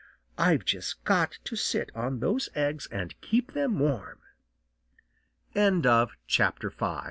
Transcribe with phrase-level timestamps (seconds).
[0.39, 4.17] I've just got to sit on those eggs and keep them warm."
[6.25, 6.99] CHAPTER VI.